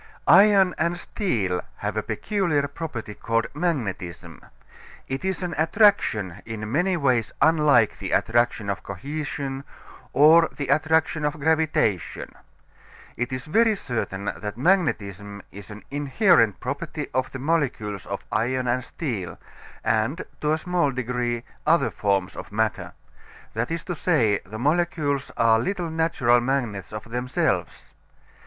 Iron 0.27 0.73
and 0.79 0.97
steel 0.97 1.61
have 1.77 1.95
a 1.95 2.01
peculiar 2.01 2.67
property 2.67 3.13
called 3.13 3.45
magnetism. 3.53 4.43
It 5.07 5.23
is 5.23 5.43
an 5.43 5.53
attraction 5.59 6.41
in 6.43 6.71
many 6.71 6.97
ways 6.97 7.31
unlike 7.39 7.99
the 7.99 8.09
attraction 8.11 8.67
of 8.71 8.81
cohesion 8.81 9.63
or 10.11 10.49
the 10.57 10.69
attraction 10.69 11.23
of 11.23 11.39
gravitation. 11.39 12.33
It 13.15 13.31
is 13.31 13.45
very 13.45 13.75
certain 13.75 14.25
that 14.37 14.57
magnetism 14.57 15.43
is 15.51 15.69
an 15.69 15.83
inherent 15.91 16.59
property 16.59 17.05
of 17.13 17.31
the 17.31 17.37
molecules 17.37 18.07
of 18.07 18.25
iron 18.31 18.67
and 18.67 18.83
steel, 18.83 19.37
and, 19.83 20.25
to 20.41 20.53
a 20.53 20.57
small 20.57 20.89
degree, 20.89 21.43
other 21.67 21.91
forms 21.91 22.35
of 22.35 22.51
matter. 22.51 22.93
That 23.53 23.69
is 23.69 23.83
to 23.83 23.93
say, 23.93 24.39
the 24.47 24.57
molecules 24.57 25.29
are 25.37 25.59
little 25.59 25.91
natural 25.91 26.39
magnets 26.41 26.91
of 26.91 27.03
themselves. 27.11 27.93